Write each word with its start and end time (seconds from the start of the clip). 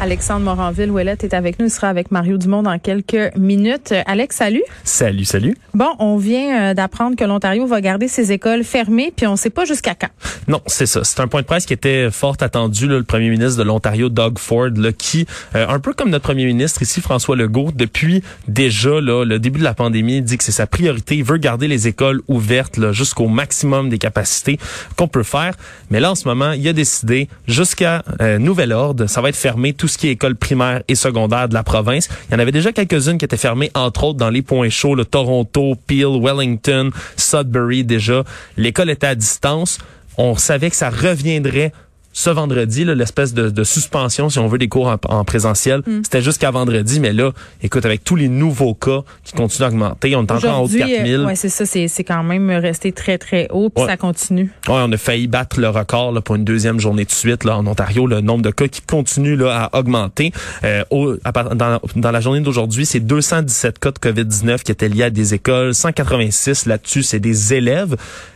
Alexandre 0.00 0.44
Moranville-Ouellette 0.44 1.24
est 1.24 1.34
avec 1.34 1.58
nous. 1.58 1.66
Il 1.66 1.70
sera 1.70 1.88
avec 1.88 2.12
Mario 2.12 2.38
Dumont 2.38 2.62
dans 2.62 2.78
quelques 2.78 3.34
minutes. 3.36 3.90
Euh, 3.90 4.02
Alex, 4.06 4.36
salut. 4.36 4.62
Salut, 4.84 5.24
salut. 5.24 5.56
Bon, 5.74 5.88
on 5.98 6.16
vient 6.16 6.70
euh, 6.70 6.74
d'apprendre 6.74 7.16
que 7.16 7.24
l'Ontario 7.24 7.66
va 7.66 7.80
garder 7.80 8.06
ses 8.06 8.30
écoles 8.30 8.62
fermées, 8.62 9.12
puis 9.14 9.26
on 9.26 9.32
ne 9.32 9.36
sait 9.36 9.50
pas 9.50 9.64
jusqu'à 9.64 9.96
quand. 9.96 10.10
Non, 10.46 10.62
c'est 10.66 10.86
ça. 10.86 11.02
C'est 11.02 11.18
un 11.18 11.26
point 11.26 11.40
de 11.40 11.46
presse 11.46 11.66
qui 11.66 11.72
était 11.72 12.12
fort 12.12 12.36
attendu. 12.40 12.86
Là, 12.86 12.96
le 12.96 13.02
premier 13.02 13.28
ministre 13.28 13.58
de 13.58 13.64
l'Ontario, 13.64 14.08
Doug 14.08 14.38
Ford, 14.38 14.70
là, 14.76 14.92
qui, 14.92 15.26
euh, 15.56 15.66
un 15.68 15.80
peu 15.80 15.92
comme 15.92 16.10
notre 16.10 16.24
premier 16.24 16.46
ministre 16.46 16.80
ici, 16.80 17.00
François 17.00 17.34
Legault, 17.34 17.72
depuis 17.74 18.22
déjà 18.46 19.00
là, 19.00 19.24
le 19.24 19.40
début 19.40 19.58
de 19.58 19.64
la 19.64 19.74
pandémie, 19.74 20.22
dit 20.22 20.38
que 20.38 20.44
c'est 20.44 20.52
sa 20.52 20.68
priorité. 20.68 21.16
Il 21.16 21.24
veut 21.24 21.38
garder 21.38 21.66
les 21.66 21.88
écoles 21.88 22.22
ouvertes 22.28 22.92
jusqu'au 22.92 23.26
maximum 23.26 23.88
des 23.88 23.98
capacités 23.98 24.60
qu'on 24.96 25.08
peut 25.08 25.24
faire. 25.24 25.54
Mais 25.90 25.98
là, 25.98 26.12
en 26.12 26.14
ce 26.14 26.28
moment, 26.28 26.52
il 26.52 26.66
a 26.68 26.72
décidé, 26.72 27.28
jusqu'à 27.48 28.04
nouvel 28.38 28.72
ordre, 28.72 29.06
ça 29.06 29.20
va 29.20 29.30
être 29.30 29.36
fermé 29.36 29.72
tout 29.72 29.87
ce 29.88 29.98
qui 29.98 30.08
est 30.08 30.12
école 30.12 30.36
primaire 30.36 30.82
et 30.88 30.94
secondaire 30.94 31.48
de 31.48 31.54
la 31.54 31.62
province. 31.62 32.08
Il 32.28 32.34
y 32.34 32.36
en 32.36 32.38
avait 32.38 32.52
déjà 32.52 32.72
quelques-unes 32.72 33.18
qui 33.18 33.24
étaient 33.24 33.36
fermées, 33.36 33.70
entre 33.74 34.04
autres 34.04 34.18
dans 34.18 34.30
les 34.30 34.42
points 34.42 34.68
chauds, 34.68 34.94
le 34.94 35.04
Toronto, 35.04 35.74
Peel, 35.86 36.20
Wellington, 36.20 36.90
Sudbury 37.16 37.84
déjà. 37.84 38.24
L'école 38.56 38.90
était 38.90 39.06
à 39.06 39.14
distance. 39.14 39.78
On 40.16 40.36
savait 40.36 40.70
que 40.70 40.76
ça 40.76 40.90
reviendrait 40.90 41.72
ce 42.18 42.30
vendredi, 42.30 42.84
l'espèce 42.84 43.32
de, 43.32 43.48
de, 43.48 43.62
suspension, 43.62 44.28
si 44.28 44.40
on 44.40 44.48
veut, 44.48 44.58
des 44.58 44.66
cours 44.66 44.92
en, 45.08 45.24
présentiel. 45.24 45.82
Mm. 45.86 46.00
C'était 46.02 46.20
jusqu'à 46.20 46.50
vendredi, 46.50 46.98
mais 46.98 47.12
là, 47.12 47.30
écoute, 47.62 47.86
avec 47.86 48.02
tous 48.02 48.16
les 48.16 48.26
nouveaux 48.26 48.74
cas 48.74 49.02
qui 49.22 49.34
continuent 49.34 49.66
à 49.66 49.68
augmenter, 49.68 50.16
on 50.16 50.22
est 50.26 50.32
encore 50.32 50.52
en 50.52 50.62
haut 50.64 50.68
de 50.68 50.78
4000. 50.78 51.14
Euh, 51.14 51.26
ouais, 51.26 51.36
c'est 51.36 51.48
ça, 51.48 51.64
c'est, 51.64 51.88
quand 52.02 52.24
même 52.24 52.50
resté 52.50 52.90
très, 52.90 53.18
très 53.18 53.46
haut, 53.52 53.70
puis 53.70 53.84
ça 53.84 53.96
continue. 53.96 54.50
Ouais, 54.66 54.80
on 54.84 54.90
a 54.90 54.96
failli 54.96 55.28
battre 55.28 55.60
le 55.60 55.68
record 55.68 56.10
là, 56.10 56.20
pour 56.20 56.34
une 56.34 56.44
deuxième 56.44 56.80
journée 56.80 57.04
de 57.04 57.10
suite 57.12 57.44
là, 57.44 57.56
en 57.56 57.64
Ontario, 57.68 58.08
le 58.08 58.20
nombre 58.20 58.42
de 58.42 58.50
cas 58.50 58.66
qui 58.66 58.80
continue 58.82 59.36
là, 59.36 59.70
à 59.72 59.78
augmenter. 59.78 60.32
Euh, 60.64 60.82
au, 60.90 61.14
dans, 61.14 61.78
dans, 61.94 62.10
la 62.10 62.20
journée 62.20 62.40
d'aujourd'hui, 62.40 62.84
c'est 62.84 62.98
217 62.98 63.78
cas 63.78 63.92
de 63.92 63.98
COVID-19 63.98 64.64
qui 64.64 64.72
étaient 64.72 64.88
liés 64.88 65.04
à 65.04 65.10
des 65.10 65.34
écoles, 65.34 65.72
186 65.72 66.66
là-dessus, 66.66 67.04
c'est 67.04 67.20
des 67.20 67.54
élèves. 67.54 67.94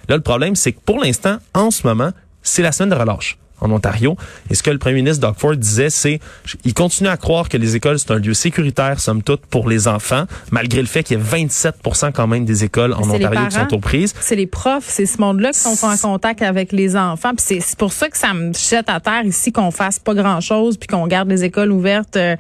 Là, 0.08 0.14
le 0.14 0.22
problème, 0.22 0.54
c'est 0.54 0.70
que 0.70 0.80
pour 0.86 1.02
l'instant, 1.02 1.38
en 1.52 1.72
ce 1.72 1.84
moment, 1.84 2.12
c'est 2.44 2.62
la 2.62 2.70
semaine 2.70 2.90
de 2.90 2.94
relâche 2.94 3.38
en 3.62 3.70
Ontario. 3.70 4.16
Et 4.50 4.54
ce 4.54 4.62
que 4.62 4.70
le 4.70 4.78
premier 4.78 4.96
ministre 4.96 5.26
Doug 5.26 5.36
Ford 5.38 5.56
disait, 5.56 5.90
c'est 5.90 6.20
il 6.64 6.74
continue 6.74 7.08
à 7.08 7.16
croire 7.16 7.48
que 7.48 7.56
les 7.56 7.76
écoles, 7.76 7.98
c'est 7.98 8.10
un 8.10 8.18
lieu 8.18 8.34
sécuritaire, 8.34 9.00
somme 9.00 9.22
toute, 9.22 9.46
pour 9.46 9.68
les 9.68 9.88
enfants, 9.88 10.24
malgré 10.50 10.80
le 10.80 10.86
fait 10.86 11.02
qu'il 11.02 11.18
y 11.18 11.20
ait 11.20 11.24
27% 11.24 12.12
quand 12.12 12.26
même 12.26 12.44
des 12.44 12.64
écoles 12.64 12.92
en 12.92 13.08
Ontario 13.08 13.40
qui 13.48 13.54
sont 13.54 13.74
aux 13.74 13.80
prises. 13.80 14.14
C'est 14.20 14.36
les 14.36 14.46
profs, 14.46 14.88
c'est 14.88 15.06
ce 15.06 15.20
monde-là 15.20 15.52
qui 15.52 15.60
sont 15.60 15.86
en 15.86 15.96
contact 15.96 16.42
avec 16.42 16.72
les 16.72 16.96
enfants. 16.96 17.32
Puis 17.34 17.60
c'est 17.60 17.78
pour 17.78 17.92
ça 17.92 18.08
que 18.08 18.18
ça 18.18 18.34
me 18.34 18.52
jette 18.52 18.88
à 18.88 19.00
terre 19.00 19.24
ici 19.24 19.52
qu'on 19.52 19.70
fasse 19.70 19.98
pas 19.98 20.14
grand-chose, 20.14 20.76
puis 20.76 20.88
qu'on 20.88 21.06
garde 21.06 21.28
les 21.28 21.44
écoles 21.44 21.70
ouvertes. 21.70 22.16
Euh, 22.16 22.36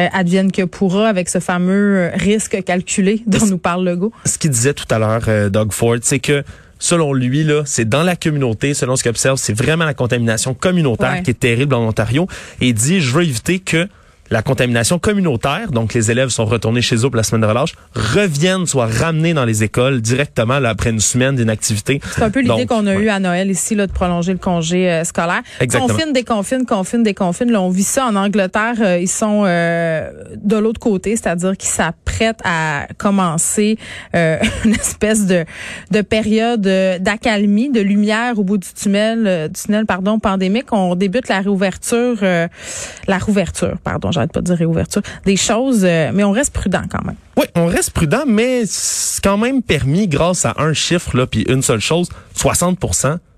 euh, 0.00 0.08
advienne 0.14 0.50
que 0.50 0.62
pourra 0.62 1.06
avec 1.06 1.28
ce 1.28 1.38
fameux 1.38 1.98
euh, 1.98 2.10
risque 2.14 2.64
calculé 2.64 3.22
dont 3.26 3.44
nous 3.44 3.58
parle 3.58 3.84
Legault. 3.84 4.10
Ce 4.24 4.38
qu'il 4.38 4.50
disait 4.50 4.72
tout 4.72 4.86
à 4.88 4.98
l'heure, 4.98 5.50
Doug 5.50 5.72
Ford, 5.72 5.98
c'est 6.00 6.18
que 6.18 6.42
selon 6.82 7.12
lui, 7.12 7.44
là, 7.44 7.62
c'est 7.64 7.88
dans 7.88 8.02
la 8.02 8.16
communauté, 8.16 8.74
selon 8.74 8.96
ce 8.96 9.02
qu'il 9.02 9.10
observe, 9.10 9.38
c'est 9.38 9.52
vraiment 9.52 9.84
la 9.84 9.94
contamination 9.94 10.52
communautaire 10.52 11.22
qui 11.22 11.30
est 11.30 11.38
terrible 11.38 11.74
en 11.76 11.86
Ontario. 11.86 12.26
Et 12.60 12.68
il 12.68 12.74
dit, 12.74 13.00
je 13.00 13.12
veux 13.12 13.22
éviter 13.22 13.60
que 13.60 13.88
la 14.32 14.40
contamination 14.40 14.98
communautaire, 14.98 15.70
donc 15.70 15.92
les 15.92 16.10
élèves 16.10 16.30
sont 16.30 16.46
retournés 16.46 16.80
chez 16.80 16.96
eux 16.96 17.10
pour 17.10 17.16
la 17.16 17.22
semaine 17.22 17.42
de 17.42 17.46
relâche, 17.46 17.74
reviennent, 17.94 18.64
soient 18.64 18.86
ramenés 18.86 19.34
dans 19.34 19.44
les 19.44 19.62
écoles 19.62 20.00
directement 20.00 20.58
là, 20.58 20.70
après 20.70 20.88
une 20.88 21.00
semaine 21.00 21.36
d'inactivité. 21.36 22.00
C'est 22.14 22.22
un 22.22 22.30
peu 22.30 22.40
l'idée 22.40 22.64
qu'on 22.64 22.86
a 22.86 22.94
eue 22.94 23.10
à 23.10 23.20
Noël 23.20 23.50
ici, 23.50 23.74
là, 23.74 23.86
de 23.86 23.92
prolonger 23.92 24.32
le 24.32 24.38
congé 24.38 24.90
euh, 24.90 25.04
scolaire. 25.04 25.42
Exactement. 25.60 25.92
Confine, 25.94 26.12
déconfine, 26.14 26.64
confine, 26.64 27.02
déconfine. 27.02 27.52
Là, 27.52 27.60
on 27.60 27.68
vit 27.68 27.82
ça 27.82 28.06
en 28.06 28.16
Angleterre. 28.16 28.76
Euh, 28.80 28.98
ils 28.98 29.08
sont 29.08 29.42
euh, 29.44 30.10
de 30.36 30.56
l'autre 30.56 30.80
côté, 30.80 31.14
c'est-à-dire 31.14 31.54
qu'ils 31.58 31.68
s'apprêtent 31.68 32.40
à 32.42 32.86
commencer 32.96 33.76
une 34.14 34.74
espèce 34.74 35.26
de, 35.26 35.44
de 35.90 36.00
période 36.00 36.62
d'accalmie, 36.62 37.70
de 37.70 37.80
lumière 37.80 38.38
au 38.38 38.44
bout 38.44 38.56
du 38.56 38.68
tunnel, 38.72 39.48
du 39.48 39.60
tunnel 39.60 39.84
pardon, 39.84 40.18
pandémique. 40.18 40.72
On 40.72 40.94
débute 40.94 41.28
la 41.28 41.40
réouverture, 41.40 42.16
la 42.22 43.18
réouverture, 43.18 43.76
pardon, 43.84 44.10
pas 44.30 44.40
de 44.40 44.46
dire 44.46 44.56
réouverture, 44.56 45.02
des 45.24 45.36
choses, 45.36 45.84
euh, 45.84 46.10
mais 46.14 46.22
on 46.22 46.30
reste 46.30 46.52
prudent 46.52 46.82
quand 46.90 47.04
même. 47.04 47.16
Oui, 47.36 47.46
on 47.56 47.66
reste 47.66 47.90
prudent, 47.90 48.24
mais 48.26 48.62
c'est 48.66 49.22
quand 49.24 49.38
même 49.38 49.62
permis 49.62 50.06
grâce 50.06 50.44
à 50.44 50.54
un 50.58 50.72
chiffre, 50.72 51.16
là, 51.16 51.26
puis 51.26 51.42
une 51.48 51.62
seule 51.62 51.80
chose, 51.80 52.08
60 52.34 52.78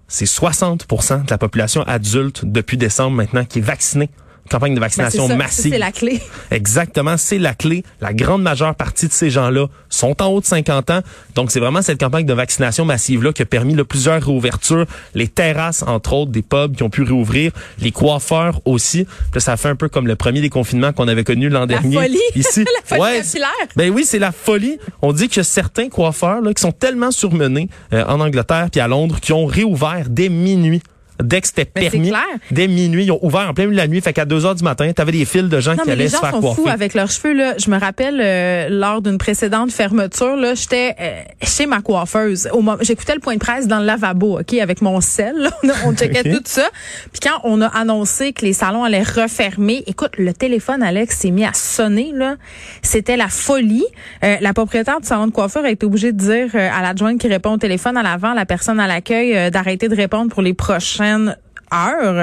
c'est 0.09 0.27
60 0.27 0.87
de 0.89 1.31
la 1.31 1.39
population 1.39 1.83
adulte 1.85 2.45
depuis 2.45 2.77
décembre 2.77 3.17
maintenant 3.17 3.45
qui 3.45 3.61
est 3.61 3.63
vaccinée 3.63 4.11
campagne 4.51 4.75
de 4.75 4.81
ben, 4.81 4.87
vaccination 4.87 5.29
massive. 5.37 5.73
C'est 5.73 5.79
la 5.79 5.93
clé. 5.93 6.21
Exactement, 6.51 7.17
c'est 7.17 7.39
la 7.39 7.55
clé. 7.55 7.85
La 8.01 8.13
grande 8.13 8.43
majeure 8.43 8.75
partie 8.75 9.09
de 9.09 9.13
ces 9.13 9.31
gens-là 9.31 9.67
sont 9.89 10.21
en 10.23 10.27
haut 10.27 10.41
de 10.41 10.47
50 10.47 10.91
ans. 10.91 11.01
Donc, 11.35 11.51
c'est 11.51 11.61
vraiment 11.61 11.83
cette 11.83 12.01
campagne 12.01 12.27
de 12.27 12.35
vaccination 12.35 12.85
massive-là 12.85 13.33
qui 13.33 13.43
a 13.43 13.47
permis 13.47 13.75
là, 13.75 13.85
plusieurs 13.85 14.23
réouvertures. 14.23 14.87
Les 15.15 15.29
terrasses, 15.29 15.83
entre 15.87 16.13
autres, 16.13 16.31
des 16.31 16.43
pubs 16.43 16.77
qui 16.77 16.83
ont 16.83 16.91
pu 16.91 17.03
réouvrir. 17.03 17.53
Les 17.81 17.91
coiffeurs 17.91 18.61
aussi. 18.65 19.07
Puis 19.33 19.41
ça 19.41 19.57
fait 19.57 19.69
un 19.69 19.77
peu 19.77 19.89
comme 19.89 20.07
le 20.07 20.17
premier 20.17 20.41
déconfinement 20.41 20.93
qu'on 20.93 21.09
avait 21.09 21.25
connu 21.25 21.49
l'an 21.49 21.67
dernier. 21.67 21.97
Folie. 21.97 22.19
Ici. 22.35 22.65
la 22.65 22.99
folie 22.99 23.23
capillaire. 23.23 23.51
Ben 23.77 23.91
oui, 23.91 24.05
c'est 24.05 24.19
la 24.19 24.33
folie. 24.33 24.79
On 25.03 25.13
dit 25.13 25.29
que 25.29 25.43
certains 25.43 25.89
coiffeurs 25.89 26.41
là, 26.41 26.53
qui 26.53 26.61
sont 26.61 26.73
tellement 26.73 27.11
surmenés 27.11 27.69
euh, 27.93 28.05
en 28.07 28.21
Angleterre 28.21 28.69
puis 28.71 28.81
à 28.81 28.89
Londres 28.89 29.21
qui 29.21 29.33
ont 29.33 29.47
réouvert 29.47 30.07
dès 30.09 30.29
minuit 30.29 30.83
dès 31.23 31.41
que 31.41 31.47
c'était 31.47 31.65
permis, 31.65 32.13
dès 32.51 32.67
minuit, 32.67 33.05
ils 33.05 33.13
ont 33.13 33.25
ouvert 33.25 33.49
en 33.49 33.55
plein 33.55 33.65
milieu 33.65 33.77
de 33.77 33.81
la 33.81 33.89
nuit, 33.89 34.01
fait 34.01 34.13
qu'à 34.13 34.25
2 34.25 34.47
heures 34.47 34.55
du 34.55 34.65
matin, 34.65 34.91
tu 34.95 35.01
avais 35.01 35.13
des 35.13 35.25
files 35.25 35.49
de 35.49 35.61
gens 35.61 35.77
qui 35.77 35.91
allaient 35.91 36.09
se 36.09 36.17
faire 36.17 36.31
coiffer. 36.31 36.41
Les 36.41 36.49
gens 36.49 36.55
sont 36.55 36.63
fous 36.63 36.69
avec 36.69 36.95
leurs 36.95 37.11
cheveux 37.11 37.35
là. 37.35 37.55
Je 37.59 37.71
me 37.71 37.79
rappelle 37.79 38.21
euh, 38.21 38.69
lors 38.69 39.01
d'une 39.01 39.19
précédente 39.19 39.71
fermeture 39.71 40.37
là, 40.37 40.55
j'étais 40.55 40.95
euh, 41.01 41.23
chez 41.43 41.67
ma 41.67 41.81
coiffeuse. 41.81 42.49
J'écoutais 42.81 43.15
le 43.15 43.21
point 43.21 43.35
de 43.35 43.39
presse 43.39 43.69
dans 43.69 43.79
le 43.79 43.87
lavabo, 43.87 44.41
ok, 44.41 44.55
avec 44.55 44.83
mon 44.83 45.01
sel. 45.01 45.37
Là. 45.37 45.51
On 45.85 45.95
checkait 45.95 46.25
tout 46.25 46.43
ça. 46.45 46.69
Puis 47.13 47.21
quand 47.21 47.41
on 47.45 47.61
a 47.61 47.67
annoncé 47.67 48.33
que 48.33 48.45
les 48.45 48.53
salons 48.53 48.85
allaient 48.85 49.03
refermer, 49.03 49.85
écoute, 49.87 50.13
le 50.19 50.33
téléphone 50.33 50.83
Alex 50.83 51.19
s'est 51.19 51.31
mis 51.31 51.45
à 51.45 51.53
sonner 51.53 52.13
là. 52.15 52.37
C'était 52.83 53.17
la 53.17 53.29
folie. 53.29 53.85
Euh, 54.25 54.37
la 54.41 54.53
propriétaire 54.53 55.01
du 55.01 55.07
salon 55.07 55.27
de 55.27 55.33
coiffeur 55.33 55.65
a 55.65 55.71
été 55.71 55.87
obligée 55.87 56.13
de 56.13 56.19
dire 56.19 56.55
à 56.55 56.83
l'adjointe 56.83 57.21
qui 57.21 57.29
répond 57.29 57.53
au 57.53 57.59
téléphone 57.59 57.97
à 57.97 58.03
l'avant, 58.03 58.35
la 58.35 58.47
personne 58.47 58.81
à 58.81 58.87
l'accueil, 58.87 59.51
d'arrêter 59.51 59.89
de 59.89 59.95
répondre 59.95 60.31
pour 60.31 60.43
les 60.43 60.55
prochains 60.55 61.04
Sen 61.05 61.35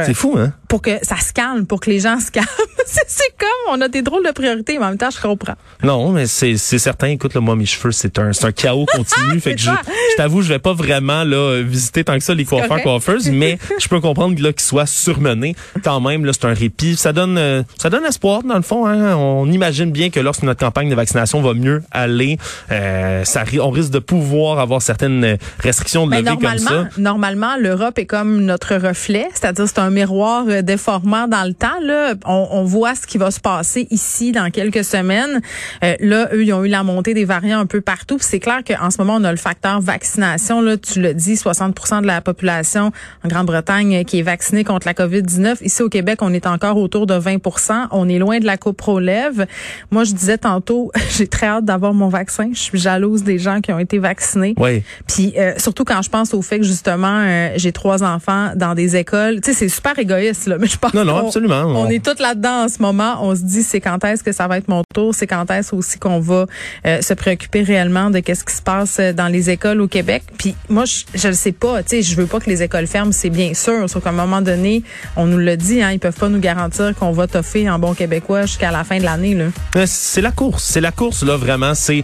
c'est 0.05 0.13
fou, 0.13 0.35
hein? 0.37 0.53
Pour 0.67 0.81
que 0.81 0.91
ça 1.03 1.17
se 1.17 1.33
calme, 1.33 1.65
pour 1.65 1.79
que 1.79 1.89
les 1.89 1.99
gens 1.99 2.19
se 2.19 2.31
calment. 2.31 2.47
c'est 2.85 3.35
comme, 3.37 3.49
on 3.75 3.81
a 3.81 3.87
des 3.87 4.01
drôles 4.01 4.25
de 4.25 4.31
priorités, 4.31 4.77
mais 4.77 4.85
en 4.85 4.89
même 4.89 4.97
temps, 4.97 5.09
je 5.09 5.19
comprends. 5.19 5.55
Non, 5.83 6.11
mais 6.11 6.27
c'est 6.27 6.57
certain. 6.57 7.07
Écoute, 7.07 7.33
là, 7.33 7.41
moi, 7.41 7.55
mes 7.55 7.65
cheveux, 7.65 7.91
c'est 7.91 8.17
un, 8.19 8.31
un 8.41 8.51
chaos 8.51 8.85
continu. 8.85 9.39
fait 9.41 9.55
que 9.55 9.61
je, 9.61 9.69
je 9.69 10.17
t'avoue, 10.17 10.41
je 10.41 10.49
vais 10.49 10.59
pas 10.59 10.73
vraiment 10.73 11.23
là 11.23 11.61
visiter 11.61 12.03
tant 12.03 12.17
que 12.17 12.23
ça 12.23 12.33
les 12.33 12.45
coiffeurs 12.45 12.81
coiffeuses, 12.81 13.29
mais 13.31 13.57
je 13.79 13.87
peux 13.87 13.99
comprendre 13.99 14.41
là 14.41 14.51
qu'ils 14.51 14.61
soient 14.61 14.85
surmenés. 14.85 15.55
Quand 15.83 15.99
même, 15.99 16.25
là, 16.25 16.31
c'est 16.33 16.45
un 16.45 16.53
répit. 16.53 16.95
Ça 16.95 17.13
donne, 17.13 17.37
euh, 17.37 17.63
ça 17.77 17.89
donne 17.89 18.05
espoir 18.05 18.43
dans 18.43 18.55
le 18.55 18.61
fond. 18.61 18.85
Hein? 18.85 19.15
On 19.15 19.51
imagine 19.51 19.91
bien 19.91 20.09
que 20.09 20.19
lorsque 20.19 20.43
notre 20.43 20.59
campagne 20.59 20.89
de 20.89 20.95
vaccination 20.95 21.41
va 21.41 21.53
mieux 21.53 21.83
aller, 21.91 22.37
euh, 22.71 23.23
ça, 23.25 23.43
on 23.61 23.69
risque 23.69 23.91
de 23.91 23.99
pouvoir 23.99 24.59
avoir 24.59 24.81
certaines 24.81 25.37
restrictions 25.59 26.07
de 26.07 26.15
levée 26.15 26.37
comme 26.37 26.57
ça. 26.57 26.87
Normalement, 26.97 27.55
l'Europe 27.57 27.97
est 27.99 28.05
comme 28.05 28.41
notre 28.41 28.75
reflet, 28.75 29.27
c'est-à-dire 29.41 29.67
c'est 29.67 29.79
un 29.79 29.89
miroir 29.89 30.45
euh, 30.47 30.61
déformant 30.61 31.27
dans 31.27 31.43
le 31.47 31.53
temps. 31.53 31.79
Là, 31.81 32.13
on, 32.25 32.47
on, 32.51 32.63
voit 32.63 32.93
ce 32.93 33.07
qui 33.07 33.17
va 33.17 33.31
se 33.31 33.39
passer 33.39 33.87
ici 33.89 34.31
dans 34.31 34.51
quelques 34.51 34.83
semaines. 34.83 35.41
Euh, 35.83 35.95
là, 35.99 36.29
eux, 36.33 36.43
ils 36.43 36.53
ont 36.53 36.63
eu 36.63 36.67
la 36.67 36.83
montée 36.83 37.15
des 37.15 37.25
variants 37.25 37.59
un 37.59 37.65
peu 37.65 37.81
partout. 37.81 38.17
C'est 38.19 38.39
clair 38.39 38.61
qu'en 38.65 38.91
ce 38.91 38.99
moment, 38.99 39.15
on 39.15 39.23
a 39.23 39.31
le 39.31 39.37
facteur 39.37 39.81
vaccination. 39.81 40.61
Là, 40.61 40.77
tu 40.77 41.01
le 41.01 41.15
dis, 41.15 41.33
60% 41.33 42.01
de 42.01 42.07
la 42.07 42.21
population 42.21 42.91
en 43.23 43.27
Grande-Bretagne 43.27 44.03
qui 44.05 44.19
est 44.19 44.23
vaccinée 44.23 44.63
contre 44.63 44.85
la 44.85 44.93
COVID-19. 44.93 45.63
Ici 45.63 45.81
au 45.81 45.89
Québec, 45.89 46.19
on 46.21 46.33
est 46.33 46.45
encore 46.45 46.77
autour 46.77 47.07
de 47.07 47.15
20% 47.15 47.87
On 47.91 48.07
est 48.09 48.19
loin 48.19 48.39
de 48.39 48.45
la 48.45 48.57
coupe 48.57 48.79
relève. 48.81 49.47
Moi, 49.89 50.03
je 50.03 50.13
disais 50.13 50.37
tantôt, 50.37 50.91
j'ai 51.17 51.27
très 51.27 51.47
hâte 51.47 51.65
d'avoir 51.65 51.95
mon 51.95 52.09
vaccin. 52.09 52.49
Je 52.53 52.59
suis 52.59 52.79
jalouse 52.79 53.23
des 53.23 53.39
gens 53.39 53.59
qui 53.59 53.73
ont 53.73 53.79
été 53.79 53.97
vaccinés. 53.97 54.53
Oui. 54.57 54.83
Puis 55.07 55.33
euh, 55.37 55.53
surtout 55.57 55.83
quand 55.83 56.03
je 56.03 56.09
pense 56.09 56.35
au 56.35 56.43
fait 56.43 56.59
que 56.59 56.65
justement, 56.65 57.49
j'ai 57.55 57.71
trois 57.71 58.03
enfants 58.03 58.51
dans 58.55 58.75
des 58.75 58.95
écoles 58.95 59.20
l'école. 59.29 59.41
Tu 59.41 59.53
sais, 59.53 59.59
c'est 59.59 59.69
super 59.69 59.97
égoïste, 59.97 60.47
là, 60.47 60.57
mais 60.59 60.67
je 60.67 60.77
pense 60.77 60.93
Non, 60.93 61.05
non, 61.05 61.25
absolument. 61.27 61.63
On 61.65 61.85
On- 61.85 61.89
est 61.89 62.03
toutes 62.03 62.19
là-dedans 62.19 62.65
en 62.65 62.67
ce 62.69 62.81
moment. 62.81 63.17
On 63.21 63.35
se 63.35 63.41
dit, 63.41 63.63
c'est 63.63 63.79
quand 63.81 64.03
est-ce 64.05 64.23
que 64.23 64.31
ça 64.31 64.47
va 64.47 64.57
être 64.57 64.67
mon 64.67 64.83
tour? 64.93 65.13
C'est 65.15 65.27
quand 65.27 65.49
est-ce 65.51 65.75
aussi 65.75 65.97
qu'on 65.99 66.19
va 66.19 66.45
euh, 66.85 67.01
se 67.01 67.13
préoccuper 67.13 67.63
réellement 67.63 68.09
de 68.09 68.19
qu'est-ce 68.19 68.43
qui 68.43 68.55
se 68.55 68.61
passe 68.61 68.97
euh, 68.99 69.13
dans 69.13 69.27
les 69.27 69.49
écoles 69.49 69.81
au 69.81 69.87
Québec? 69.87 70.23
Puis 70.37 70.55
moi, 70.69 70.85
je, 70.85 71.03
je 71.15 71.27
le 71.27 71.33
sais 71.33 71.51
pas. 71.51 71.83
Tu 71.83 71.89
sais, 71.89 72.01
je 72.01 72.15
veux 72.15 72.25
pas 72.27 72.39
que 72.39 72.49
les 72.49 72.61
écoles 72.63 72.87
ferment, 72.87 73.11
c'est 73.11 73.29
bien 73.29 73.53
sûr. 73.53 73.89
Sauf 73.89 74.03
qu'à 74.03 74.09
un 74.09 74.13
moment 74.13 74.41
donné, 74.41 74.83
on 75.15 75.25
nous 75.25 75.39
l'a 75.39 75.55
dit, 75.55 75.81
hein, 75.81 75.91
ils 75.91 75.99
peuvent 75.99 76.15
pas 76.17 76.29
nous 76.29 76.39
garantir 76.39 76.93
qu'on 76.95 77.11
va 77.11 77.27
toffer 77.27 77.69
en 77.69 77.79
bon 77.79 77.93
québécois 77.93 78.43
jusqu'à 78.43 78.71
la 78.71 78.83
fin 78.83 78.97
de 78.99 79.03
l'année, 79.03 79.35
là. 79.35 79.45
Euh, 79.75 79.85
C'est 79.87 80.21
la 80.21 80.31
course. 80.31 80.63
C'est 80.63 80.81
la 80.81 80.91
course, 80.91 81.23
là, 81.23 81.35
vraiment. 81.37 81.73
C'est 81.75 82.03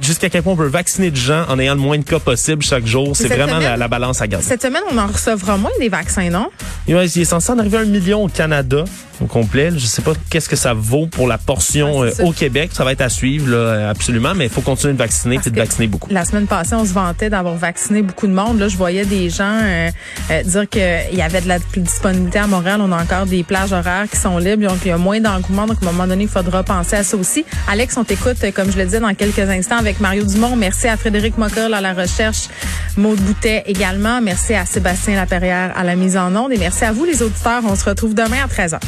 jusqu'à 0.00 0.30
quel 0.30 0.42
point 0.42 0.54
on 0.54 0.56
peut 0.56 0.66
vacciner 0.66 1.10
de 1.10 1.16
gens 1.16 1.44
en 1.48 1.58
ayant 1.58 1.74
le 1.74 1.80
moins 1.80 1.98
de 1.98 2.04
cas 2.04 2.18
possible 2.18 2.62
chaque 2.62 2.86
jour. 2.86 3.14
C'est 3.14 3.28
vraiment 3.28 3.58
la 3.58 3.88
balance 3.88 4.20
à 4.22 4.26
garder. 4.26 4.46
Cette 4.46 4.62
semaine, 4.62 4.82
on 4.90 4.96
en 4.98 5.06
recevra 5.06 5.56
moins 5.58 5.70
des 5.78 5.88
vaccins, 5.88 6.30
non? 6.30 6.48
Il 6.86 6.96
est 6.96 7.24
censé 7.24 7.50
en 7.52 7.58
arriver 7.58 7.78
à 7.78 7.80
un 7.80 7.86
million 7.86 8.24
au 8.24 8.28
Canada 8.28 8.84
au 9.20 9.26
complet. 9.26 9.70
Je 9.76 9.86
sais 9.86 10.02
pas 10.02 10.12
qu'est-ce 10.30 10.48
que 10.48 10.56
ça 10.56 10.74
vaut 10.74 11.06
pour 11.06 11.26
la 11.26 11.38
portion 11.38 12.04
euh, 12.04 12.10
au 12.22 12.32
Québec. 12.32 12.70
Ça 12.72 12.84
va 12.84 12.92
être 12.92 13.00
à 13.00 13.08
suivre, 13.08 13.50
là, 13.50 13.56
euh, 13.56 13.90
absolument. 13.90 14.34
Mais 14.34 14.44
il 14.44 14.50
faut 14.50 14.60
continuer 14.60 14.92
de 14.92 14.98
vacciner 14.98 15.38
puis 15.38 15.50
de 15.50 15.56
vacciner 15.56 15.86
beaucoup. 15.86 16.10
La 16.10 16.24
semaine 16.24 16.46
passée, 16.46 16.74
on 16.74 16.84
se 16.84 16.92
vantait 16.92 17.30
d'avoir 17.30 17.54
vacciné 17.54 18.02
beaucoup 18.02 18.26
de 18.26 18.32
monde. 18.32 18.58
Là, 18.58 18.68
je 18.68 18.76
voyais 18.76 19.04
des 19.04 19.30
gens 19.30 19.60
euh, 19.62 19.90
euh, 20.30 20.42
dire 20.42 20.68
qu'il 20.68 21.16
y 21.18 21.22
avait 21.22 21.40
de 21.40 21.48
la 21.48 21.58
disponibilité 21.76 22.38
à 22.38 22.46
Montréal. 22.46 22.80
On 22.82 22.92
a 22.92 23.02
encore 23.02 23.26
des 23.26 23.42
plages 23.44 23.72
horaires 23.72 24.06
qui 24.10 24.16
sont 24.16 24.38
libres. 24.38 24.68
Donc, 24.68 24.78
il 24.84 24.88
y 24.88 24.92
a 24.92 24.98
moins 24.98 25.20
d'engouement. 25.20 25.66
Donc, 25.66 25.78
à 25.82 25.88
un 25.88 25.92
moment 25.92 26.06
donné, 26.06 26.24
il 26.24 26.28
faudra 26.28 26.62
penser 26.62 26.96
à 26.96 27.04
ça 27.04 27.16
aussi. 27.16 27.44
Alex, 27.68 27.96
on 27.96 28.04
t'écoute, 28.04 28.36
comme 28.54 28.70
je 28.70 28.78
le 28.78 28.84
disais, 28.84 29.00
dans 29.00 29.14
quelques 29.14 29.38
instants 29.38 29.78
avec 29.78 30.00
Mario 30.00 30.24
Dumont. 30.24 30.56
Merci 30.56 30.88
à 30.88 30.96
Frédéric 30.96 31.38
Mockel 31.38 31.72
à 31.72 31.80
la 31.80 31.94
recherche. 31.94 32.48
Maude 32.96 33.20
Boutet 33.20 33.64
également. 33.66 34.20
Merci 34.20 34.54
à 34.54 34.66
Sébastien 34.66 35.16
Laperrière 35.16 35.72
à 35.76 35.84
la 35.84 35.96
mise 35.96 36.16
en 36.16 36.34
onde. 36.36 36.52
Et 36.52 36.58
merci 36.58 36.84
à 36.84 36.92
vous, 36.92 37.04
les 37.04 37.22
auditeurs. 37.22 37.62
On 37.64 37.76
se 37.76 37.84
retrouve 37.84 38.14
demain 38.14 38.44
à 38.44 38.46
13h. 38.46 38.78